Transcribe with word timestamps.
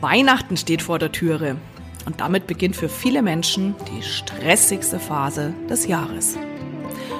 Weihnachten 0.00 0.56
steht 0.56 0.82
vor 0.82 1.00
der 1.00 1.10
Türe 1.10 1.56
und 2.06 2.20
damit 2.20 2.46
beginnt 2.46 2.76
für 2.76 2.88
viele 2.88 3.20
Menschen 3.20 3.74
die 3.92 4.02
stressigste 4.02 5.00
Phase 5.00 5.54
des 5.68 5.88
Jahres. 5.88 6.36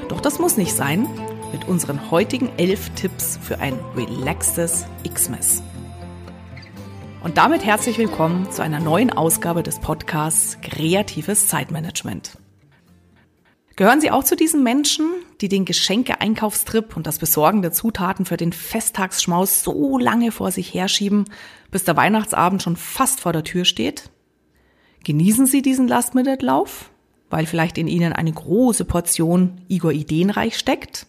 Doch 0.08 0.20
das 0.20 0.38
muss 0.38 0.56
nicht 0.56 0.72
sein 0.72 1.09
mit 1.53 1.67
unseren 1.67 2.11
heutigen 2.12 2.51
elf 2.56 2.91
Tipps 2.91 3.38
für 3.43 3.59
ein 3.59 3.75
relaxtes 3.96 4.87
Xmas. 5.12 5.62
Und 7.25 7.37
damit 7.37 7.64
herzlich 7.64 7.99
willkommen 7.99 8.51
zu 8.53 8.62
einer 8.62 8.79
neuen 8.79 9.10
Ausgabe 9.10 9.65
des 9.65 9.81
Podcasts 9.81 10.58
Kreatives 10.63 11.49
Zeitmanagement. 11.49 12.38
Gehören 13.79 14.01
Sie 14.01 14.10
auch 14.10 14.24
zu 14.24 14.35
diesen 14.35 14.65
Menschen, 14.65 15.08
die 15.40 15.49
den 15.49 15.65
Geschenke-Einkaufstrip 15.65 16.97
und 16.97 17.06
das 17.06 17.20
Besorgen 17.20 17.62
der 17.62 17.70
Zutaten 17.70 18.24
für 18.24 18.37
den 18.37 18.52
Festtagsschmaus 18.52 19.62
so 19.62 19.98
lange 19.98 20.33
vor 20.33 20.51
sich 20.51 20.74
herschieben, 20.74 21.27
bis 21.70 21.84
der 21.84 21.97
Weihnachtsabend 21.97 22.61
schon 22.61 22.75
fast 22.75 23.20
vor 23.20 23.33
der 23.33 23.45
Tür 23.45 23.65
steht? 23.65 24.11
Genießen 25.05 25.47
Sie 25.47 25.62
diesen 25.62 25.87
Last-Minute-Lauf, 25.87 26.91
weil 27.30 27.47
vielleicht 27.47 27.79
in 27.79 27.87
Ihnen 27.87 28.12
eine 28.12 28.33
große 28.33 28.85
Portion 28.85 29.61
Igor 29.69 29.93
Ideenreich 29.93 30.59
steckt? 30.59 31.07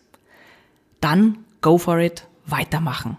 Dann 1.02 1.40
go 1.62 1.80
for 1.80 1.98
it, 1.98 2.28
weitermachen. 2.46 3.18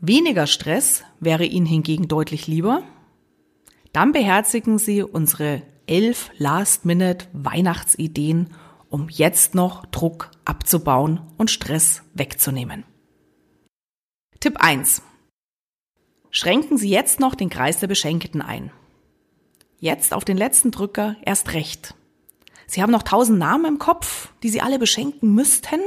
Weniger 0.00 0.48
Stress 0.48 1.04
wäre 1.20 1.44
Ihnen 1.44 1.66
hingegen 1.66 2.08
deutlich 2.08 2.48
lieber? 2.48 2.82
Dann 3.92 4.10
beherzigen 4.10 4.78
Sie 4.78 5.04
unsere 5.04 5.62
elf 5.86 6.30
Last-Minute-Weihnachtsideen, 6.38 8.48
um 8.88 9.08
jetzt 9.08 9.54
noch 9.54 9.86
Druck 9.86 10.30
abzubauen 10.44 11.20
und 11.38 11.50
Stress 11.50 12.02
wegzunehmen. 12.14 12.84
Tipp 14.40 14.56
1. 14.58 15.02
Schränken 16.30 16.78
Sie 16.78 16.88
jetzt 16.88 17.20
noch 17.20 17.34
den 17.34 17.50
Kreis 17.50 17.78
der 17.78 17.86
Beschenkten 17.86 18.42
ein. 18.42 18.72
Jetzt 19.78 20.14
auf 20.14 20.24
den 20.24 20.36
letzten 20.36 20.70
Drücker 20.70 21.16
erst 21.22 21.52
recht. 21.52 21.94
Sie 22.66 22.82
haben 22.82 22.90
noch 22.90 23.02
tausend 23.02 23.38
Namen 23.38 23.66
im 23.66 23.78
Kopf, 23.78 24.32
die 24.42 24.48
Sie 24.48 24.60
alle 24.60 24.78
beschenken 24.78 25.34
müssten? 25.34 25.80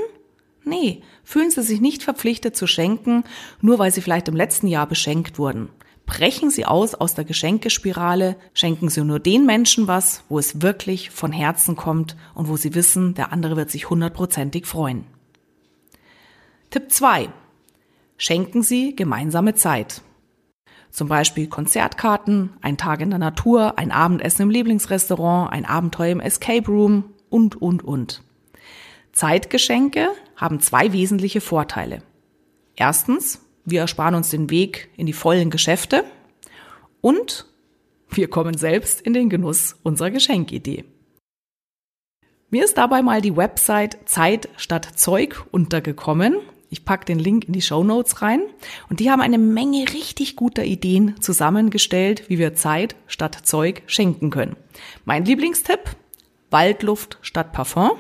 Nee, 0.64 1.02
fühlen 1.24 1.50
Sie 1.50 1.64
sich 1.64 1.82
nicht 1.82 2.04
verpflichtet 2.04 2.56
zu 2.56 2.68
schenken, 2.68 3.24
nur 3.62 3.80
weil 3.80 3.92
Sie 3.92 4.02
vielleicht 4.02 4.28
im 4.28 4.36
letzten 4.36 4.68
Jahr 4.68 4.88
beschenkt 4.88 5.40
wurden. 5.40 5.70
Brechen 6.06 6.52
Sie 6.52 6.66
aus 6.66 6.94
aus 6.94 7.16
der 7.16 7.25
Geschenkespirale, 7.25 8.36
schenken 8.53 8.89
Sie 8.89 9.03
nur 9.03 9.20
den 9.20 9.45
Menschen 9.45 9.88
was, 9.88 10.23
wo 10.30 10.38
es 10.38 10.62
wirklich 10.62 11.09
von 11.09 11.31
Herzen 11.31 11.75
kommt 11.75 12.16
und 12.36 12.47
wo 12.47 12.58
Sie 12.58 12.75
wissen, 12.75 13.16
der 13.16 13.31
andere 13.31 13.56
wird 13.56 13.72
sich 13.72 13.89
hundertprozentig 13.89 14.66
freuen. 14.67 15.06
Tipp 16.70 16.92
2. 16.92 17.30
Schenken 18.17 18.62
Sie 18.62 18.95
gemeinsame 18.95 19.56
Zeit. 19.56 20.02
Zum 20.92 21.09
Beispiel 21.09 21.47
Konzertkarten, 21.47 22.52
ein 22.62 22.78
Tag 22.78 23.02
in 23.02 23.09
der 23.09 23.19
Natur, 23.19 23.78
ein 23.78 23.92
Abendessen 23.92 24.44
im 24.44 24.50
Lieblingsrestaurant, 24.50 25.52
ein 25.52 25.66
Abenteuer 25.66 26.12
im 26.12 26.19
Escape 26.22 26.67
Room 26.67 27.14
und, 27.30 27.62
und, 27.62 27.84
und. 27.84 28.22
Zeitgeschenke 29.12 30.09
haben 30.36 30.59
zwei 30.59 30.94
wesentliche 30.94 31.42
Vorteile. 31.42 32.02
Erstens, 32.75 33.45
wir 33.66 33.82
ersparen 33.82 34.16
uns 34.16 34.30
den 34.30 34.50
Weg 34.50 34.90
in 34.96 35.06
die 35.06 35.14
vollen 35.14 35.50
Geschäfte 35.50 36.06
und 37.02 37.46
wir 38.10 38.30
kommen 38.30 38.58
selbst 38.58 39.02
in 39.02 39.14
den 39.14 39.30
Genuss 39.30 39.76
unserer 39.84 40.12
Geschenkidee. 40.12 40.86
Mir 42.50 42.64
ist 42.64 42.78
dabei 42.78 43.02
mal 43.02 43.22
die 43.22 43.36
Website 43.36 43.98
Zeit 44.06 44.50
statt 44.56 44.88
Zeug 44.96 45.46
untergekommen. 45.52 46.38
Ich 46.70 46.86
packe 46.86 47.06
den 47.06 47.20
Link 47.20 47.46
in 47.46 47.54
die 47.54 47.62
Show 47.62 47.84
Notes 47.84 48.22
rein 48.22 48.42
und 48.90 49.00
die 49.00 49.10
haben 49.10 49.22
eine 49.22 49.38
Menge 49.38 49.86
richtig 49.94 50.36
guter 50.36 50.64
Ideen 50.64 51.20
zusammengestellt, 51.22 52.30
wie 52.30 52.38
wir 52.38 52.56
Zeit 52.56 52.96
statt 53.08 53.40
Zeug 53.44 53.84
schenken 53.88 54.30
können. 54.30 54.56
Mein 55.04 55.26
Lieblingstipp, 55.26 55.96
Waldluft 56.50 57.18
statt 57.22 57.52
Parfum 57.52 57.92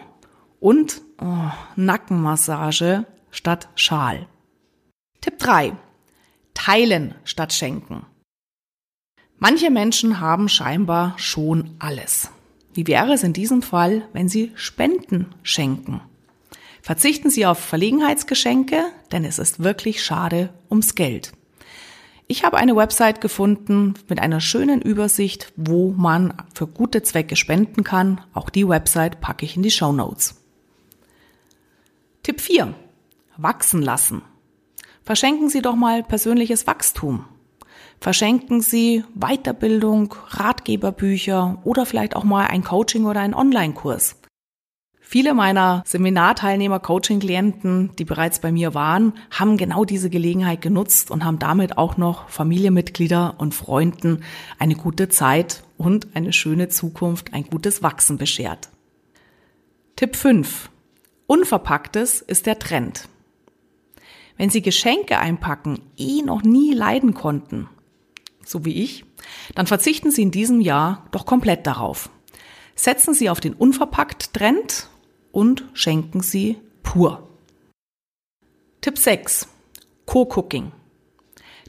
und 0.59 1.01
oh, 1.19 1.51
Nackenmassage 1.75 3.05
statt 3.31 3.69
Schal. 3.75 4.27
Tipp 5.25 5.39
3. 5.39 5.75
Teilen 6.53 7.15
statt 7.23 7.51
schenken. 7.51 8.05
Manche 9.39 9.71
Menschen 9.71 10.19
haben 10.19 10.47
scheinbar 10.49 11.17
schon 11.17 11.71
alles. 11.79 12.29
Wie 12.75 12.85
wäre 12.85 13.13
es 13.13 13.23
in 13.23 13.33
diesem 13.33 13.63
Fall, 13.63 14.07
wenn 14.13 14.29
Sie 14.29 14.51
Spenden 14.53 15.33
schenken? 15.41 15.99
Verzichten 16.83 17.31
Sie 17.31 17.47
auf 17.47 17.57
Verlegenheitsgeschenke, 17.57 18.83
denn 19.11 19.25
es 19.25 19.39
ist 19.39 19.63
wirklich 19.63 20.03
schade 20.03 20.53
ums 20.69 20.93
Geld. 20.93 21.33
Ich 22.27 22.43
habe 22.43 22.57
eine 22.57 22.75
Website 22.75 23.19
gefunden 23.19 23.95
mit 24.07 24.19
einer 24.19 24.41
schönen 24.41 24.79
Übersicht, 24.79 25.53
wo 25.55 25.91
man 25.91 26.35
für 26.53 26.67
gute 26.67 27.01
Zwecke 27.01 27.35
spenden 27.35 27.83
kann. 27.83 28.21
Auch 28.35 28.51
die 28.51 28.69
Website 28.69 29.21
packe 29.21 29.43
ich 29.43 29.55
in 29.55 29.63
die 29.63 29.71
Show 29.71 29.91
Notes. 29.91 30.35
Tipp 32.21 32.41
4. 32.41 32.75
Wachsen 33.37 33.81
lassen. 33.81 34.21
Verschenken 35.05 35.49
Sie 35.49 35.61
doch 35.61 35.75
mal 35.75 36.01
persönliches 36.01 36.65
Wachstum. 36.65 37.25
Verschenken 38.01 38.61
Sie 38.61 39.03
Weiterbildung, 39.13 40.15
Ratgeberbücher 40.29 41.59
oder 41.63 41.85
vielleicht 41.85 42.15
auch 42.15 42.23
mal 42.23 42.47
ein 42.47 42.63
Coaching 42.63 43.05
oder 43.05 43.19
einen 43.19 43.35
Online-Kurs. 43.35 44.15
Viele 44.99 45.35
meiner 45.35 45.83
Seminarteilnehmer, 45.85 46.79
Coaching-Klienten, 46.79 47.95
die 47.97 48.05
bereits 48.05 48.39
bei 48.39 48.51
mir 48.51 48.73
waren, 48.73 49.13
haben 49.29 49.57
genau 49.57 49.85
diese 49.85 50.09
Gelegenheit 50.09 50.61
genutzt 50.61 51.11
und 51.11 51.23
haben 51.23 51.37
damit 51.37 51.77
auch 51.77 51.97
noch 51.97 52.27
Familienmitglieder 52.29 53.35
und 53.37 53.53
Freunden 53.53 54.23
eine 54.57 54.75
gute 54.75 55.07
Zeit 55.07 55.63
und 55.77 56.15
eine 56.15 56.33
schöne 56.33 56.69
Zukunft, 56.69 57.35
ein 57.35 57.43
gutes 57.43 57.83
Wachsen 57.83 58.17
beschert. 58.17 58.69
Tipp 59.95 60.15
5. 60.15 60.71
Unverpacktes 61.27 62.21
ist 62.21 62.47
der 62.47 62.57
Trend. 62.57 63.07
Wenn 64.37 64.49
Sie 64.49 64.61
Geschenke 64.61 65.17
einpacken 65.17 65.81
eh 65.97 66.21
noch 66.21 66.43
nie 66.43 66.73
leiden 66.73 67.13
konnten, 67.13 67.69
so 68.43 68.65
wie 68.65 68.83
ich, 68.83 69.05
dann 69.55 69.67
verzichten 69.67 70.11
Sie 70.11 70.21
in 70.21 70.31
diesem 70.31 70.61
Jahr 70.61 71.05
doch 71.11 71.25
komplett 71.25 71.65
darauf. 71.65 72.09
Setzen 72.75 73.13
Sie 73.13 73.29
auf 73.29 73.39
den 73.39 73.53
Unverpackt-Trend 73.53 74.89
und 75.31 75.65
schenken 75.73 76.21
Sie 76.21 76.57
pur. 76.83 77.29
Tipp 78.81 78.97
6. 78.97 79.47
Co-Cooking. 80.05 80.71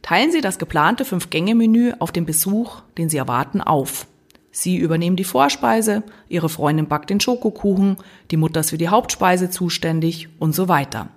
Teilen 0.03 0.32
Sie 0.32 0.41
das 0.41 0.59
geplante 0.59 1.05
Fünf-Gänge-Menü 1.05 1.94
auf 2.00 2.12
den 2.12 2.26
Besuch, 2.26 2.82
den 2.99 3.09
Sie 3.09 3.16
erwarten, 3.16 3.60
auf. 3.60 4.06
Sie 4.50 4.76
übernehmen 4.76 5.16
die 5.16 5.25
Vorspeise, 5.25 6.03
Ihre 6.28 6.49
Freundin 6.49 6.88
backt 6.88 7.10
den 7.10 7.21
Schokokuchen, 7.21 7.99
die 8.31 8.37
Mutter 8.37 8.60
ist 8.60 8.71
für 8.71 8.78
die 8.78 8.88
Hauptspeise 8.88 9.50
zuständig 9.50 10.28
und 10.38 10.55
so 10.55 10.69
weiter 10.69 11.10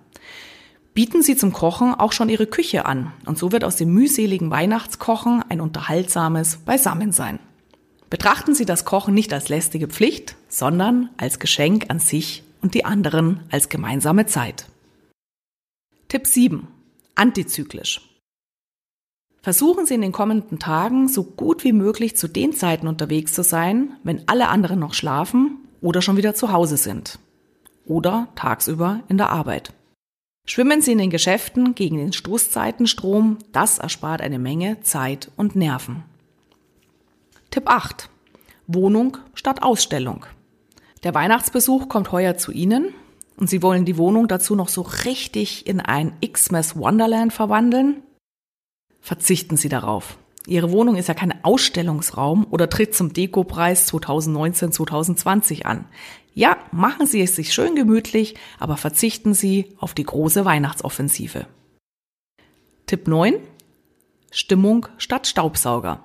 bieten 0.94 1.22
sie 1.22 1.36
zum 1.36 1.54
Kochen 1.54 1.94
auch 1.94 2.12
schon 2.12 2.30
ihre 2.30 2.48
Küche 2.48 2.86
an 2.86 3.14
und 3.26 3.38
so 3.38 3.52
wird 3.52 3.64
aus 3.64 3.76
dem 3.76 3.94
mühseligen 3.94 4.52
Weihnachtskochen 4.52 5.44
ein 5.48 5.62
unterhaltsames 5.62 6.58
Beisammensein. 6.58 7.40
Betrachten 8.10 8.56
Sie 8.56 8.66
das 8.66 8.86
Kochen 8.86 9.14
nicht 9.14 9.32
als 9.34 9.50
lästige 9.50 9.88
Pflicht, 9.88 10.36
sondern 10.48 11.10
als 11.18 11.38
Geschenk 11.38 11.86
an 11.90 12.00
sich 12.00 12.44
und 12.62 12.74
die 12.74 12.84
anderen 12.84 13.42
als 13.52 13.70
gemeinsame 13.70 14.26
Zeit. 14.26 14.66
Tipp 16.08 16.26
7. 16.26 16.68
Antizyklisch. 17.14 18.02
Versuchen 19.42 19.86
Sie 19.86 19.94
in 19.94 20.02
den 20.02 20.12
kommenden 20.12 20.60
Tagen 20.60 21.08
so 21.08 21.24
gut 21.24 21.64
wie 21.64 21.72
möglich 21.72 22.18
zu 22.18 22.28
den 22.28 22.52
Zeiten 22.52 22.88
unterwegs 22.88 23.34
zu 23.34 23.44
sein, 23.44 23.96
wenn 24.04 24.28
alle 24.28 24.50
anderen 24.50 24.80
noch 24.80 24.94
schlafen 24.94 25.60
oder 25.82 26.02
schon 26.02 26.18
wieder 26.18 26.34
zu 26.34 26.52
Hause 26.52 26.78
sind. 26.78 27.20
Oder 27.86 28.28
tagsüber 28.36 29.02
in 29.08 29.18
der 29.18 29.30
Arbeit. 29.30 29.74
Schwimmen 30.50 30.82
Sie 30.82 30.94
in 30.94 30.98
den 30.98 31.12
Geschäften 31.12 31.76
gegen 31.76 31.98
den 31.98 32.12
Stoßzeitenstrom, 32.12 33.38
das 33.52 33.78
erspart 33.78 34.20
eine 34.20 34.40
Menge 34.40 34.82
Zeit 34.82 35.30
und 35.36 35.56
Nerven. 35.56 36.04
Tipp 37.52 37.70
8. 37.70 38.10
Wohnung 38.66 39.20
statt 39.36 39.62
Ausstellung. 39.62 40.26
Der 41.04 41.14
Weihnachtsbesuch 41.14 41.88
kommt 41.88 42.12
heuer 42.12 42.36
zu 42.36 42.52
Ihnen 42.52 42.96
und 43.38 43.48
Sie 43.48 43.62
wollen 43.62 43.86
die 43.86 43.98
Wohnung 43.98 44.28
dazu 44.28 44.56
noch 44.56 44.70
so 44.70 44.82
richtig 44.82 45.68
in 45.68 45.80
ein 45.82 46.14
Xmas 46.20 46.76
Wonderland 46.76 47.32
verwandeln? 47.32 48.02
Verzichten 49.02 49.56
Sie 49.56 49.70
darauf. 49.70 50.18
Ihre 50.50 50.72
Wohnung 50.72 50.96
ist 50.96 51.08
ja 51.08 51.14
kein 51.14 51.44
Ausstellungsraum 51.44 52.48
oder 52.50 52.70
tritt 52.70 52.96
zum 52.96 53.14
Dekopreis 53.14 53.88
2019-2020 53.94 55.64
an. 55.64 55.86
Ja, 56.34 56.58
machen 56.72 57.06
Sie 57.06 57.22
es 57.22 57.36
sich 57.36 57.54
schön 57.54 57.76
gemütlich, 57.76 58.36
aber 58.60 58.76
verzichten 58.76 59.34
Sie 59.34 59.76
auf 59.78 59.94
die 59.94 60.04
große 60.04 60.46
Weihnachtsoffensive. 60.46 61.46
Tipp 62.88 63.08
9. 63.08 63.36
Stimmung 64.32 64.88
statt 64.98 65.28
Staubsauger. 65.28 66.04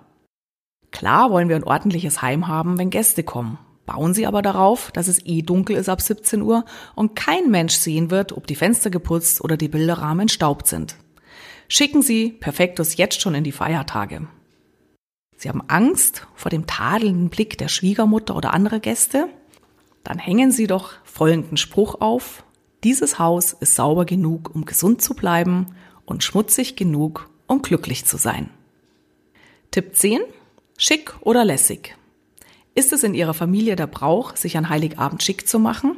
Klar 0.91 1.31
wollen 1.31 1.49
wir 1.49 1.56
ein 1.56 1.64
ordentliches 1.64 2.20
Heim 2.20 2.46
haben, 2.46 2.79
wenn 2.79 2.91
Gäste 2.91 3.23
kommen. 3.23 3.58
Bauen 3.87 4.14
Sie 4.14 4.26
aber 4.26 4.43
darauf, 4.43 4.93
dass 4.93 5.08
es 5.08 5.25
eh 5.26 5.43
dunkel 5.43 5.76
ist 5.76 5.88
ab 5.88 6.00
17 6.00 6.43
Uhr 6.43 6.64
und 6.94 7.17
kein 7.17 7.50
Mensch 7.50 7.75
sehen 7.75 8.11
wird, 8.11 8.32
ob 8.32 8.46
die 8.46 8.55
Fenster 8.55 8.91
geputzt 8.91 9.43
oder 9.43 9.56
die 9.56 9.69
Bilderrahmen 9.69 10.20
entstaubt 10.20 10.67
sind. 10.67 10.96
Schicken 11.69 12.02
Sie 12.02 12.31
Perfektus 12.31 12.96
jetzt 12.96 13.20
schon 13.20 13.34
in 13.34 13.44
die 13.44 13.52
Feiertage. 13.52 14.26
Sie 15.37 15.49
haben 15.49 15.62
Angst 15.69 16.26
vor 16.34 16.50
dem 16.50 16.66
tadelnden 16.66 17.28
Blick 17.28 17.58
der 17.58 17.69
Schwiegermutter 17.69 18.37
oder 18.37 18.52
anderer 18.52 18.81
Gäste? 18.81 19.28
Dann 20.02 20.19
hängen 20.19 20.52
Sie 20.52 20.66
doch 20.66 20.93
folgenden 21.05 21.56
Spruch 21.56 22.00
auf. 22.00 22.44
Dieses 22.82 23.19
Haus 23.19 23.55
ist 23.55 23.75
sauber 23.75 24.05
genug, 24.05 24.55
um 24.55 24.64
gesund 24.64 25.02
zu 25.02 25.14
bleiben 25.14 25.75
und 26.05 26.22
schmutzig 26.22 26.76
genug, 26.76 27.31
um 27.46 27.62
glücklich 27.62 28.05
zu 28.05 28.19
sein. 28.19 28.50
Tipp 29.70 29.96
10. 29.96 30.20
Schick 30.76 31.14
oder 31.20 31.44
lässig. 31.44 31.96
Ist 32.75 32.93
es 32.93 33.02
in 33.02 33.14
Ihrer 33.14 33.34
Familie 33.34 33.76
der 33.76 33.87
Brauch, 33.87 34.37
sich 34.37 34.56
an 34.56 34.69
Heiligabend 34.69 35.22
schick 35.22 35.49
zu 35.49 35.58
machen? 35.58 35.96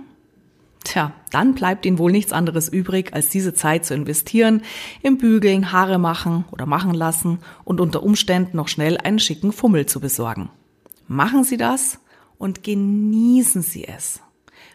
Tja, 0.87 1.11
dann 1.33 1.57
bleibt 1.57 1.85
Ihnen 1.85 1.99
wohl 1.99 2.13
nichts 2.13 2.31
anderes 2.31 2.69
übrig, 2.69 3.13
als 3.13 3.29
diese 3.29 3.53
Zeit 3.53 3.85
zu 3.85 3.93
investieren, 3.93 4.63
im 5.03 5.19
Bügeln, 5.19 5.73
Haare 5.73 5.99
machen 5.99 6.45
oder 6.53 6.65
machen 6.65 6.95
lassen 6.95 7.41
und 7.65 7.81
unter 7.81 8.05
Umständen 8.05 8.57
noch 8.57 8.69
schnell 8.69 8.97
einen 8.97 9.19
schicken 9.19 9.51
Fummel 9.51 9.87
zu 9.87 9.99
besorgen. 9.99 10.49
Machen 11.09 11.43
Sie 11.43 11.57
das 11.57 11.99
und 12.39 12.63
genießen 12.63 13.63
Sie 13.63 13.85
es. 13.85 14.21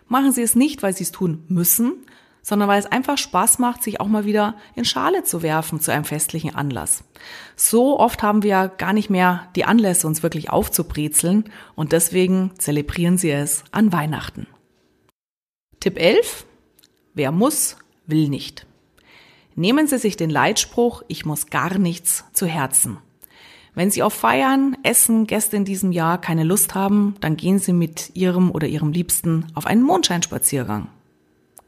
Machen 0.09 0.33
Sie 0.33 0.41
es 0.41 0.53
nicht, 0.53 0.83
weil 0.83 0.93
Sie 0.93 1.05
es 1.05 1.13
tun 1.13 1.45
müssen, 1.47 1.93
sondern 2.41 2.67
weil 2.67 2.79
es 2.79 2.91
einfach 2.91 3.17
Spaß 3.17 3.59
macht, 3.59 3.81
sich 3.81 4.01
auch 4.01 4.07
mal 4.07 4.25
wieder 4.25 4.55
in 4.75 4.83
Schale 4.83 5.23
zu 5.23 5.41
werfen 5.41 5.79
zu 5.79 5.93
einem 5.93 6.03
festlichen 6.03 6.53
Anlass. 6.53 7.05
So 7.55 7.97
oft 7.97 8.21
haben 8.21 8.43
wir 8.43 8.67
gar 8.67 8.91
nicht 8.91 9.09
mehr 9.09 9.47
die 9.55 9.63
Anlässe, 9.63 10.07
uns 10.07 10.23
wirklich 10.23 10.49
aufzubrezeln 10.49 11.45
und 11.73 11.93
deswegen 11.93 12.51
zelebrieren 12.57 13.17
Sie 13.17 13.31
es 13.31 13.63
an 13.71 13.93
Weihnachten. 13.93 14.45
Tipp 15.81 15.97
11. 15.97 16.45
Wer 17.15 17.31
muss, 17.31 17.75
will 18.05 18.29
nicht. 18.29 18.67
Nehmen 19.55 19.87
Sie 19.87 19.97
sich 19.97 20.15
den 20.15 20.29
Leitspruch, 20.29 21.01
ich 21.07 21.25
muss 21.25 21.47
gar 21.47 21.79
nichts 21.79 22.23
zu 22.33 22.45
Herzen. 22.45 22.99
Wenn 23.73 23.89
Sie 23.89 24.03
auf 24.03 24.13
Feiern, 24.13 24.77
Essen, 24.83 25.25
Gäste 25.25 25.55
in 25.57 25.65
diesem 25.65 25.91
Jahr 25.91 26.21
keine 26.21 26.43
Lust 26.43 26.75
haben, 26.75 27.15
dann 27.19 27.35
gehen 27.35 27.57
Sie 27.57 27.73
mit 27.73 28.11
Ihrem 28.13 28.51
oder 28.51 28.67
Ihrem 28.67 28.91
Liebsten 28.91 29.47
auf 29.55 29.65
einen 29.65 29.81
Mondscheinspaziergang. 29.81 30.87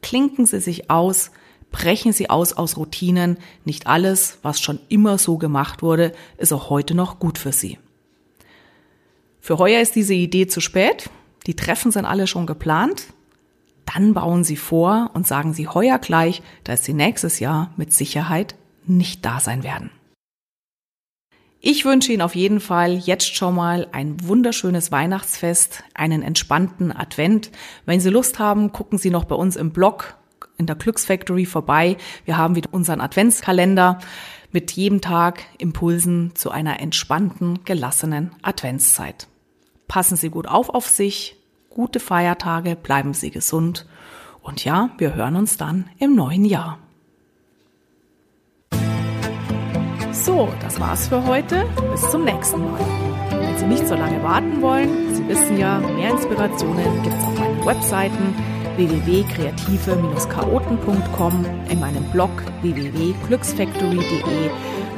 Klinken 0.00 0.46
Sie 0.46 0.60
sich 0.60 0.92
aus, 0.92 1.32
brechen 1.72 2.12
Sie 2.12 2.30
aus 2.30 2.52
aus 2.52 2.76
Routinen. 2.76 3.38
Nicht 3.64 3.88
alles, 3.88 4.38
was 4.42 4.60
schon 4.60 4.78
immer 4.88 5.18
so 5.18 5.38
gemacht 5.38 5.82
wurde, 5.82 6.12
ist 6.38 6.52
auch 6.52 6.70
heute 6.70 6.94
noch 6.94 7.18
gut 7.18 7.36
für 7.36 7.50
Sie. 7.50 7.80
Für 9.40 9.58
heuer 9.58 9.80
ist 9.80 9.96
diese 9.96 10.14
Idee 10.14 10.46
zu 10.46 10.60
spät. 10.60 11.10
Die 11.48 11.56
Treffen 11.56 11.90
sind 11.90 12.04
alle 12.04 12.28
schon 12.28 12.46
geplant 12.46 13.08
dann 13.86 14.14
bauen 14.14 14.44
Sie 14.44 14.56
vor 14.56 15.10
und 15.14 15.26
sagen 15.26 15.52
Sie 15.52 15.68
heuer 15.68 15.98
gleich, 15.98 16.42
dass 16.64 16.84
Sie 16.84 16.94
nächstes 16.94 17.40
Jahr 17.40 17.72
mit 17.76 17.92
Sicherheit 17.92 18.54
nicht 18.86 19.24
da 19.24 19.40
sein 19.40 19.62
werden. 19.62 19.90
Ich 21.66 21.86
wünsche 21.86 22.12
Ihnen 22.12 22.20
auf 22.20 22.34
jeden 22.34 22.60
Fall 22.60 22.92
jetzt 22.92 23.34
schon 23.34 23.54
mal 23.54 23.88
ein 23.92 24.16
wunderschönes 24.22 24.92
Weihnachtsfest, 24.92 25.82
einen 25.94 26.22
entspannten 26.22 26.94
Advent. 26.94 27.50
Wenn 27.86 28.00
Sie 28.00 28.10
Lust 28.10 28.38
haben, 28.38 28.70
gucken 28.72 28.98
Sie 28.98 29.08
noch 29.08 29.24
bei 29.24 29.34
uns 29.34 29.56
im 29.56 29.70
Blog 29.70 30.18
in 30.58 30.66
der 30.66 30.76
Glücksfactory 30.76 31.46
vorbei. 31.46 31.96
Wir 32.26 32.36
haben 32.36 32.54
wieder 32.54 32.68
unseren 32.72 33.00
Adventskalender 33.00 33.98
mit 34.52 34.72
jedem 34.72 35.00
Tag 35.00 35.42
Impulsen 35.56 36.32
zu 36.34 36.50
einer 36.50 36.80
entspannten, 36.80 37.64
gelassenen 37.64 38.32
Adventszeit. 38.42 39.26
Passen 39.88 40.16
Sie 40.16 40.28
gut 40.28 40.46
auf 40.46 40.68
auf 40.68 40.86
sich, 40.88 41.36
gute 41.74 42.00
Feiertage, 42.00 42.76
bleiben 42.76 43.12
Sie 43.12 43.30
gesund 43.30 43.84
und 44.42 44.64
ja, 44.64 44.88
wir 44.98 45.14
hören 45.14 45.36
uns 45.36 45.56
dann 45.56 45.88
im 45.98 46.14
neuen 46.14 46.44
Jahr. 46.44 46.78
So, 50.12 50.48
das 50.60 50.78
war's 50.80 51.08
für 51.08 51.24
heute. 51.26 51.64
Bis 51.90 52.10
zum 52.10 52.24
nächsten 52.24 52.64
Mal. 52.64 52.80
Wenn 53.30 53.58
Sie 53.58 53.66
nicht 53.66 53.86
so 53.86 53.94
lange 53.94 54.22
warten 54.22 54.62
wollen, 54.62 55.14
Sie 55.14 55.28
wissen 55.28 55.58
ja, 55.58 55.80
mehr 55.80 56.12
Inspirationen 56.12 57.02
gibt's 57.02 57.22
auf 57.24 57.38
meinen 57.38 57.66
Webseiten 57.66 58.34
www.kreative-chaoten.com, 58.76 61.44
in 61.68 61.80
meinem 61.80 62.04
Blog 62.10 62.30
www.glücksfactory.de, 62.62 64.50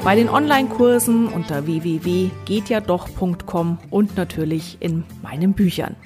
bei 0.04 0.14
den 0.14 0.28
Online-Kursen 0.28 1.26
unter 1.28 1.66
www.gehtjadoch.com 1.66 3.78
und 3.90 4.16
natürlich 4.16 4.76
in 4.80 5.02
meinen 5.22 5.54
Büchern. 5.54 5.96